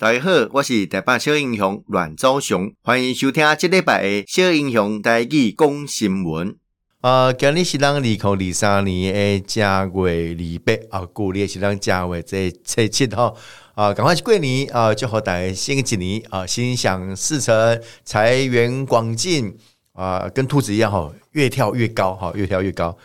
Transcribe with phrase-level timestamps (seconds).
[0.00, 6.56] 大家好，我是台北小英雄阮昭雄，欢迎收听这礼拜的小英雄台语讲新闻。
[7.02, 13.34] 啊，今日是咱二零二三年的正月二八啊，旧历是咱正月这初七哈
[13.74, 19.54] 啊，赶快去过年啊，祝福大家新一年啊，心想事成，财源广进
[19.92, 22.96] 啊，跟兔子一样哈，越跳越高哈，越跳越高。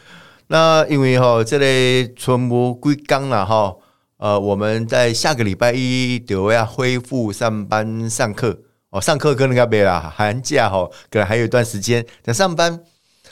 [0.47, 3.75] 那因为哈，这里春无归刚了哈。
[4.17, 8.57] 呃，我们在下个礼拜一就要恢复上班上课
[8.89, 12.79] 哦，上课可能要没了，寒假哈，可能还有一段时间等上班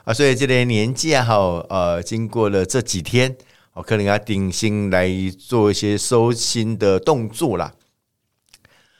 [0.03, 1.35] 啊，所以这类年假哈，
[1.69, 3.33] 呃，经过了这几天，
[3.75, 5.09] 我可能要定心来
[5.39, 7.71] 做一些收心的动作啦。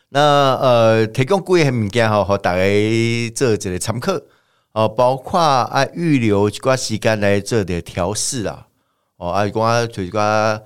[0.07, 2.63] 那呃，提供贵很物件哈，和大家
[3.35, 4.26] 做这个参课
[4.71, 8.68] 哦，包括啊预留一寡时间来做点调试啊，
[9.18, 10.62] 哦，啊，讲就是讲。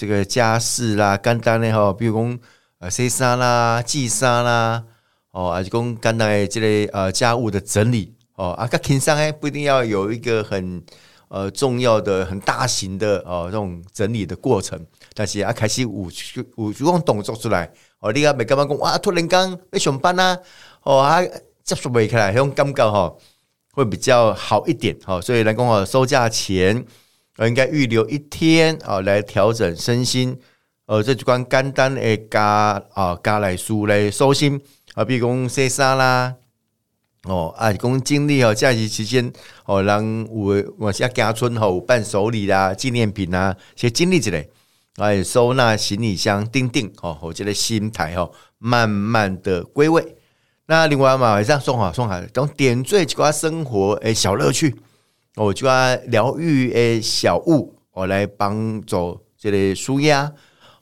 [0.00, 2.38] 这个家事啦，简单的哈，比如讲
[2.78, 4.82] 呃洗衫啦、寄衫啦，
[5.30, 10.82] 哦，还是讲简单的这类呃家务的整理哦，啊，较轻松诶，不一定要有一个很
[11.28, 14.80] 呃重要的、很大型的哦这种整理的过程，
[15.12, 20.38] 但是啊，开始有有有种动作出来哦，你啊没干嘛讲哇，突然间要上班啦，
[20.82, 21.20] 哦啊
[21.62, 23.14] 接受不起来，那种感觉哈
[23.74, 26.86] 会比较好一点哈，所以来讲哦，收假前。
[27.40, 30.38] 我应该预留一天啊，来调整身心。
[30.84, 34.60] 呃，这就关简单的加啊加来书来收心
[34.92, 36.34] 啊，比如讲洗衫啦，
[37.24, 39.32] 哦啊，讲精力哦，假期期间
[39.64, 44.50] 哦，让我我下家村吼伴手礼啦、纪念品啊，些经历之类，
[44.96, 50.14] 来收纳行李箱，定定哦，我觉得心态哦，慢慢的归位。
[50.66, 54.76] 那另外嘛，晚上送好送好，等点缀几挂生活诶小乐趣。
[55.42, 60.30] 我就要疗愈诶小物，我来帮助这类纾压。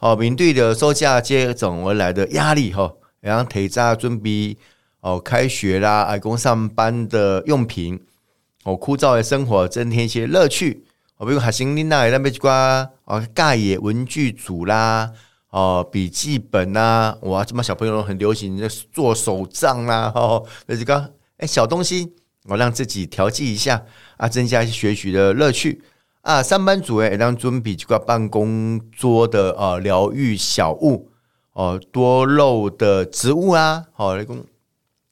[0.00, 4.56] 哦，面对的收假接踵而来的压力哈，然后提早准备
[5.00, 8.00] 哦，开学啦，爱工上班的用品，
[8.64, 10.84] 哦，枯燥的生活增添一些乐趣。
[11.18, 15.12] 哦，比如学生囡仔那边一挂哦，盖野文具组啦，
[15.50, 18.60] 哦，笔记本呐，哇，这么小朋友很流行
[18.92, 22.12] 做手账啦，哦，那几个诶小东西。
[22.48, 23.84] 我让自己调剂一下
[24.16, 25.82] 啊，增加一些学习的乐趣
[26.22, 26.42] 啊。
[26.42, 31.10] 上班族诶，让准备几个办公桌的呃疗愈小物
[31.52, 34.44] 哦，多肉的植物啊，好来讲，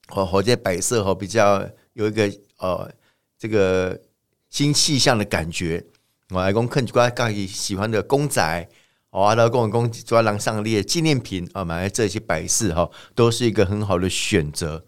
[0.08, 2.90] 好好在摆设哈，比较有一个呃
[3.38, 4.00] 这个
[4.48, 5.84] 新气象的感觉。
[6.30, 8.68] 我来讲，看几个自己喜欢的公仔，
[9.10, 14.84] 哦，阿拉公公抓廊上列纪念品啊，买来这些摆饰哈，都是一个很好的选择。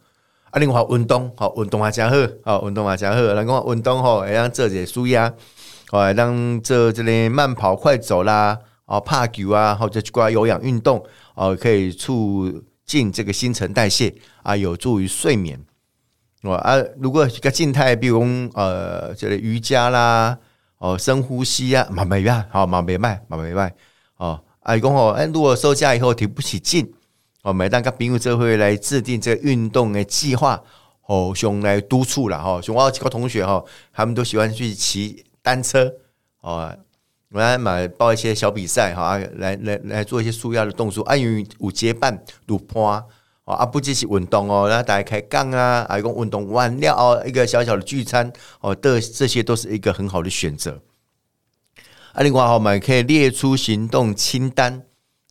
[0.51, 3.21] 啊，另外运动，好运动啊，加好，好运动啊，加好。
[3.21, 5.31] 人讲运动吼，会让做些舒压，
[5.91, 11.05] 好来让做这里慢跑、快走啦，哦，拍球啊，或者去挂有氧运动，
[11.35, 15.61] 哦，可以促进这个新陈代谢啊，有助于睡眠。
[16.43, 20.39] 哦啊，如果一个静态，比如讲呃，这个瑜伽啦，
[20.79, 23.75] 哦，深呼吸啊，嘛没坏，好嘛没坏，嘛没坏，
[24.17, 26.91] 哦，啊，伊讲哦，哎，如果收假以后提不起劲。
[27.49, 30.63] 哦，每当跟朋友这会来制定这个运动的计划，
[31.07, 32.61] 哦，熊来督促了哈。
[32.61, 35.91] 熊我几个同学哈，他们都喜欢去骑单车
[36.43, 36.71] 哦，
[37.31, 41.03] 我来买报一些小比赛哈，来来来做一些舒压的动作。
[41.05, 43.03] 啊，因为有结伴有伴
[43.45, 48.31] 哦，啊，不只是运动哦，然后大家开杠啊，啊，一个运动完了哦，一个小小的聚餐
[48.61, 50.83] 哦，的这些都是一个很好的选择。
[52.13, 54.83] 啊，另外我们可以列出行动清单。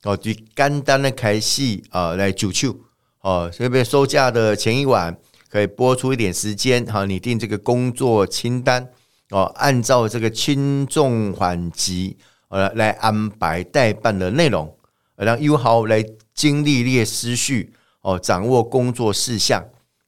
[0.03, 2.75] 哦，对简单的开始啊，来就手
[3.21, 5.17] 哦，特别收假的前一晚，
[5.49, 8.87] 可以拨出一点时间哈，拟定这个工作清单
[9.31, 12.15] 哦，按照这个轻重缓急
[12.49, 14.77] 呃来安排待办的内容，
[15.15, 19.61] 让友好来精力列思绪哦，掌握工作事项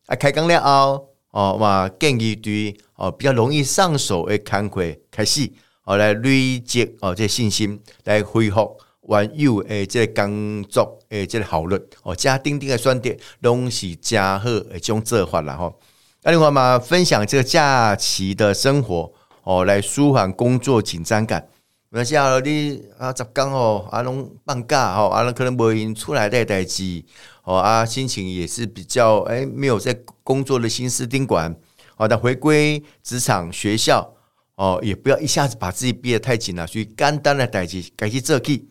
[0.06, 5.52] 啊，开工了哦哦嘛，建议对哦比较容易上手的工作开始
[5.84, 8.78] 哦，来累积哦这信心来恢复。
[9.10, 13.10] 原有诶，这个工作诶，这个效率哦，加钉钉的选择
[13.42, 15.80] 拢是加好诶，种做法啦吼。
[16.24, 19.12] 那另外嘛，分享这个假期的生活
[19.44, 21.48] 哦，来舒缓工作紧张感。
[21.92, 27.04] 那像你啊，十工哦，啊拢放假吼，啊可能无闲出来带代志
[27.44, 31.52] 哦，啊心情也是比较诶、没有在工作的心思顶管
[31.98, 34.14] 哦，但回归职场学校
[34.56, 38.69] 哦，也不要一下子把自己逼得太紧了，所以简单的代志该去做去。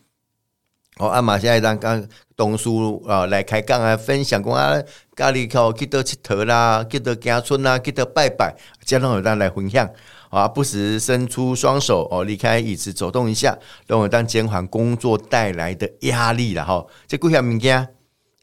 [0.99, 2.05] 哦，阿妈现在让刚
[2.37, 4.83] 东叔啊来开讲啊，分享讲啊，
[5.15, 8.55] 家里头记得佚佗啦，去到行村啦，去到拜拜，
[8.85, 9.89] 这样让我当来分享
[10.29, 13.57] 啊，不时伸出双手哦，离开椅子走动一下，
[13.87, 16.85] 让我当减缓工作带来的压力了哈。
[17.07, 17.89] 这几项物件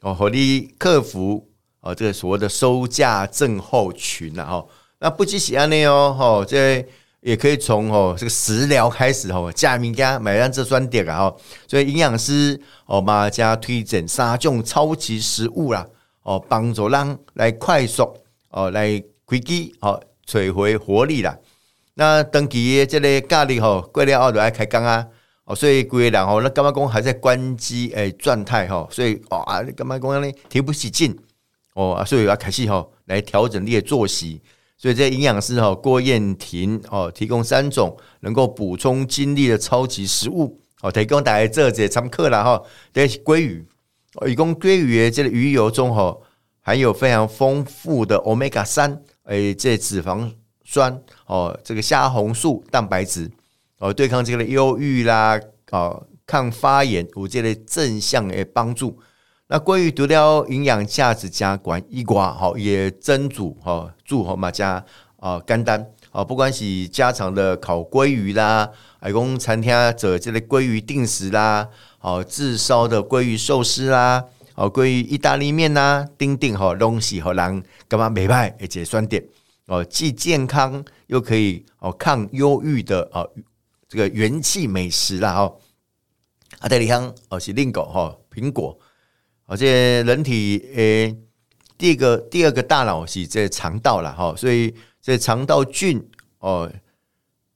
[0.01, 1.45] 哦，和你克服
[1.81, 4.65] 哦这个所谓的收假症候群呐哈。
[4.99, 6.85] 那不只是安尼哦，哈，这
[7.25, 11.35] 也可以从哦这个食疗开始哦，加明加买上这酸点啊哈。
[11.67, 15.87] 所以营养师哦嘛加推荐三种超级食物啦，
[16.21, 18.15] 哦帮助人来快速
[18.51, 21.35] 哦来开机哦取回活力啦。
[21.95, 25.07] 那登记的这个咖喱吼，过了后就爱开工啊！
[25.45, 28.87] 哦，所以各位人吼，那干嘛讲还在关机诶状态吼？
[28.91, 30.31] 所以啊，干嘛讲呢？
[30.47, 31.17] 提不起劲
[31.73, 34.39] 哦，所以要开始吼来调整你的作息。
[34.77, 42.65] 所以这营养师吼郭燕婷哦，提供三种能够补充精力的超级食物哦，提供大家做这参考啦吼。
[42.93, 43.65] 第一是鲑鱼
[44.15, 46.23] 哦，一共鲑鱼的这个鱼油中吼
[46.61, 50.31] 含有非常丰富的欧米伽三诶，这脂肪。
[50.67, 53.29] 酸哦，这个虾红素蛋白质
[53.77, 55.39] 哦，对抗这个忧郁啦，
[55.69, 58.99] 哦，抗发炎有这类正向的帮助。
[59.47, 64.83] 那关于除了营养价值加管一瓜好，也蒸煮哈煮好嘛加
[65.17, 71.69] 啊简单啊，不管是家常的烤鲑鱼啦，还供餐厅做这类鲑鱼定食啦，
[72.01, 74.25] 哦，自烧的鲑鱼寿司啦，
[74.55, 79.23] 哦，鲑鱼意大利面呐，丁丁哈东西好让干嘛美派而且酸点。
[79.67, 83.29] 哦，既健康又可以哦抗忧郁的哦，
[83.87, 85.57] 这个元气美食啦哦，
[86.59, 88.77] 阿德里香哦是令狗哈苹果，
[89.45, 91.15] 而且人体诶
[91.77, 96.01] 第一个第二个大脑是这肠道了哈，所以这肠道菌
[96.39, 96.71] 哦，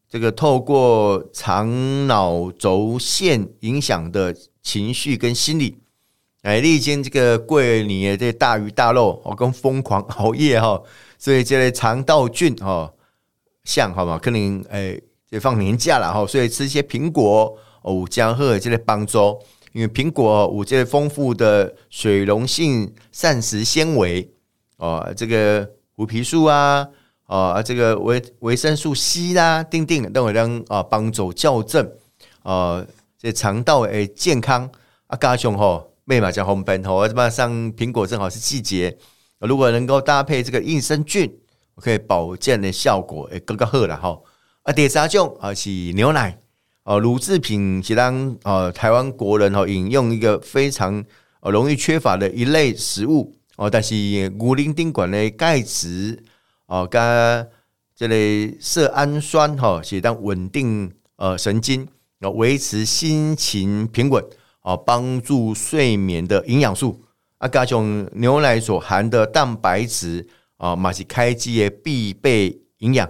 [0.09, 5.77] 这个透过肠脑轴线影响的情绪跟心理，
[6.41, 10.81] 哎，历经这个过年的这大鱼大肉哦，跟疯狂熬夜哈。
[11.17, 12.93] 所以这类肠道菌哈，
[13.63, 14.99] 像好嘛，可能哎，
[15.29, 19.37] 就放年假了哈，所以吃一些苹果哦，将会有这类帮助，
[19.71, 24.29] 因为苹果有这丰富的水溶性膳食纤维
[24.77, 26.87] 哦，这个虎皮素啊，
[27.25, 31.89] 啊，这个维维生素 C 啦，丁丁都会让啊帮助校正
[32.43, 32.85] 啊，
[33.17, 34.69] 这肠道诶健康
[35.07, 38.97] 啊，加上吼，妹嘛讲红本吼，这马上苹果正好是季节。
[39.39, 41.31] 如果能够搭配这个益生菌，
[41.75, 44.19] 可以保健的效果诶，更加好了哈。
[44.63, 46.37] 啊，第三种啊是牛奶
[46.89, 51.05] 哦，乳制品是让呃台湾国人哦饮用一个非常
[51.41, 53.93] 呃容易缺乏的一类食物哦，但是
[54.29, 56.23] 牛奶顶管的钙质
[56.65, 57.45] 哦，加
[57.95, 61.87] 这类色氨酸哈，是当稳定呃神经，
[62.33, 64.25] 维持心情平稳
[64.63, 67.03] 哦，帮助睡眠的营养素。
[67.37, 70.27] 啊，加上牛奶所含的蛋白质
[70.57, 73.07] 啊，嘛是开机的必备营养，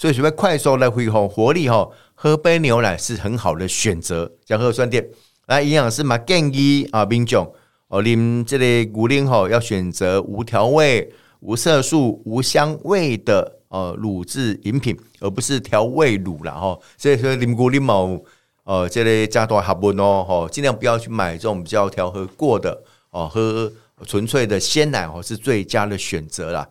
[0.00, 4.32] 所以想要快速来恢复活力吼，喝杯牛奶是很好的选择。
[4.46, 5.06] 讲喝酸点，
[5.46, 7.44] 来营养师嘛建议啊，民众
[7.88, 16.80] 哦，啉这类牛奶吼，要选择无调味、无色素、无香味的呃乳制饮品，而不是调味乳啦吼。
[16.96, 18.18] 所以说啉牛奶嘛，
[18.64, 22.82] 呃，这类加多学问哦，吼，尽量不要去买这种比较调和过的。
[23.10, 23.70] 哦，喝
[24.06, 26.66] 纯粹的鲜奶哦是最佳的选择啦。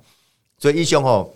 [0.57, 1.29] 所以医生哦，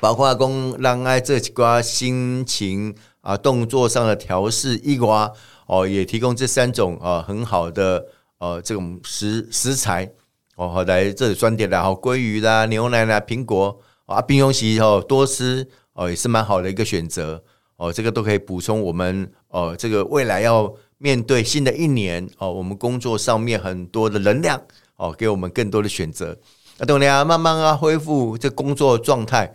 [0.00, 5.32] 包括讲让爱这几挂心情啊、动作上的调试一挂
[5.66, 8.04] 哦，也提供这三种啊很好的
[8.38, 10.10] 呃这种食食材
[10.56, 17.42] 哦，来这里酸点啦，好鲑鱼啦、牛奶啦、苹果啊、冰红西哦多吃哦也是蛮好的一个选择
[17.76, 20.72] 哦，这个都可以补充我们哦这个未来要。
[21.02, 24.62] 面对新的一年哦，我们工作上面很多的能量
[24.94, 26.38] 哦，给我们更多的选择。
[26.78, 29.52] 那等你啊，慢慢啊恢复这工作状态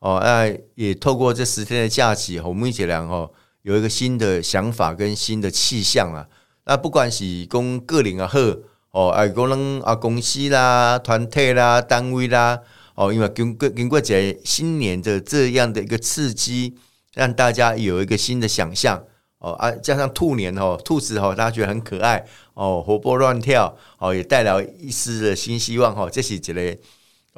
[0.00, 3.30] 哦，那也透过这十天的假期，我们一起来哦，
[3.62, 6.26] 有一个新的想法跟新的气象啊。
[6.64, 12.60] 那不管是公个人啊，呵哦，哎，可能啊公司啦、团体啦、单位啦
[12.94, 16.76] 哦，因为经过经过这新年的这样的一个刺激，
[17.14, 19.02] 让大家有一个新的想象。
[19.40, 22.24] 哦啊，加上兔年哦，兔子哦，大家觉得很可爱
[22.54, 26.10] 哦，活泼乱跳哦，也带来一丝的新希望哦。
[26.12, 26.76] 这是一类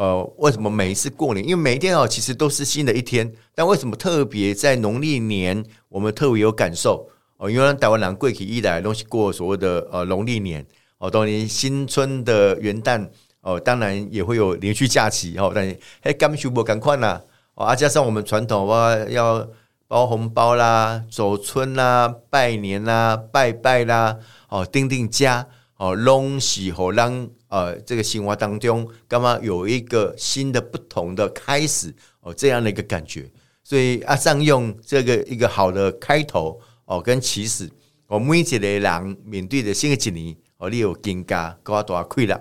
[0.00, 7.50] 呃，为什么每一次过年，因为每一天哦，其实都是新的一天，但为什么特别在农历年，我们特别有感受哦？
[7.50, 10.64] 因为台湾人过去以来都是过所谓的呃农历年
[10.96, 13.06] 哦，当年新春的元旦
[13.42, 17.20] 哦，当然也会有连续假期哦，但是还感受不赶快呐
[17.54, 19.46] 哦，啊，加上我们传统哇要。
[19.90, 24.16] 包红包啦，走春啦，拜年啦，拜拜啦，
[24.48, 25.44] 哦，丁丁家
[25.78, 33.30] 哦，拢是好让呃这个生活当中，干嘛有一个新的不同的开始哦，这样的一个感觉，
[33.62, 37.68] 所以啊，善用这个一个好的开头哦，跟起始，
[38.06, 42.34] 我每一个人面对的新的一年哦，你有更加高大快乐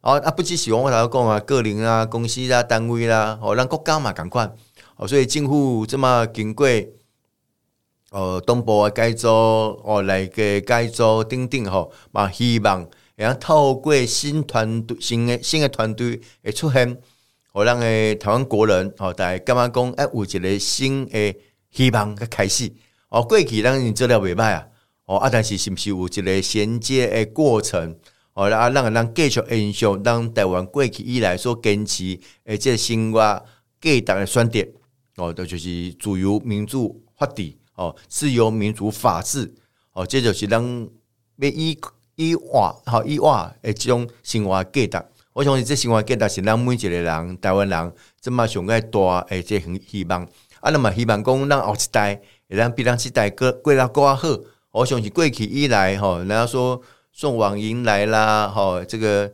[0.00, 4.48] 哦啊，不只是我头讲啊，个人啊、公司啊、单位啦，哦，咱国家嘛赶快，
[4.96, 6.66] 哦，所以政府这么经过，
[8.10, 12.86] 呃，东部的改造，哦，来个改造等等吼，嘛希望，
[13.22, 17.00] 然后透过新团队、新的新的团队的出现，
[17.52, 21.36] 哦，让诶台湾国人，哦，大家感觉讲，哎，有一个新的
[21.70, 22.72] 希望嘅开始，
[23.10, 24.66] 哦，过去咱已经做了袂歹啊，
[25.04, 27.96] 哦，啊，但是是毋是有一个衔接诶过程？
[28.34, 33.20] 哦，啊，让人继续延续，让台湾过去以来所坚持诶，这生活
[33.80, 34.66] 价值的选择，
[35.14, 39.54] 哦，都就是自由、民主、法治，哦，自由、民主、法治，
[39.92, 40.60] 哦，这就是咱
[41.36, 41.78] 要以
[42.30, 45.04] 以活，好以活诶，这种生活价值。
[45.32, 50.22] 我相信这生活价值是咱每一个人台湾人这么上个大诶，这很希望。
[50.60, 54.28] 啊，那么希望讲，咱后一代会当比咱这代过过得更好。
[54.70, 56.80] 我相信过去以来，吼，人家说。
[57.14, 59.30] 送往迎来啦，吼，这个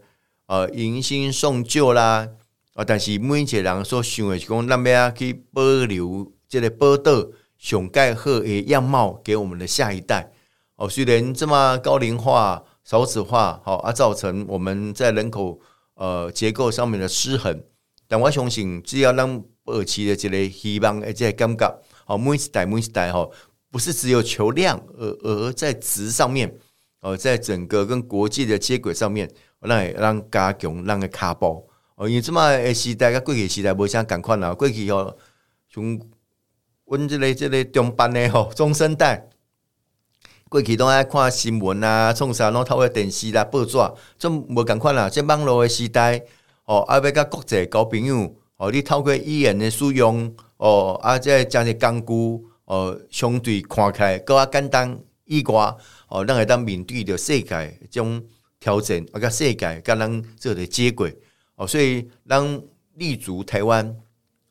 [0.47, 2.29] 呃迎新送旧啦，
[2.75, 7.25] 啊，但是每一个人所想的是讲，咱要去保留这个报道
[7.57, 10.33] 上盖好诶样貌给我们的下一代。
[10.75, 15.61] 哦，虽然这么高龄化、少子化，好啊，造成我们在人口
[15.93, 17.63] 呃结构上面的失衡，
[18.07, 23.29] 但我相信，只要让保持的这个希望，而且感觉，好，每一代每一代，哈，
[23.71, 26.57] 不是只有求量，而而在值上面。
[27.01, 29.31] 哦，在整个跟国际的接轨上面，
[29.61, 31.63] 让让加强让个卡包
[31.95, 34.55] 哦，因为这么诶时代甲过去时代无啥共款啦。
[34.55, 35.15] 过去哦，
[35.71, 36.01] 从
[36.87, 39.29] 阮即个即个中班的吼中生代，
[40.49, 43.77] 过去都爱看新闻啊，创啥拢透过电视啦、报纸，
[44.19, 45.09] 这无共款啦。
[45.11, 46.23] 这网络的时代
[46.65, 55.77] 哦，啊要甲国际交朋友哦，你透过语言的使用哦，啊这加些工具哦，相对看起来更加简单易挂。
[56.09, 58.25] 哦，让会当面对着世界种
[58.59, 61.15] 挑战，啊，甲世界甲咱做的接轨
[61.57, 62.63] 哦，所以咱
[62.95, 63.95] 立足台湾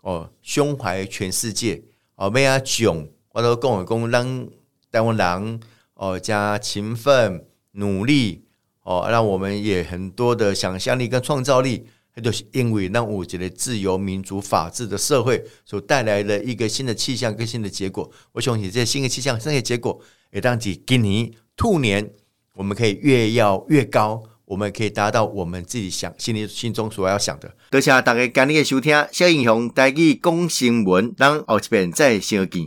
[0.02, 1.82] 哦，胸怀全世界
[2.16, 4.48] 哦，咩啊囧，我都讲讲，让
[4.92, 5.60] 台湾人
[5.98, 8.46] 哦加勤奋努力
[8.84, 11.86] 哦，让我们也很多的想象力跟创造力，
[12.24, 18.10] 就是因为让我觉得自由民主法治的社会所带来的一个新的气象跟新的结果。
[18.32, 20.00] 我相信这新的气象、新的结果，
[20.32, 21.32] 也当是今年。
[21.56, 22.12] 兔年，
[22.54, 27.52] 我们可以越要越高，我们可以达到我们自己想心里心中所要想的。
[27.72, 32.66] 多谢大家今日的收听，小英雄带去讲新闻，让后一遍再相见。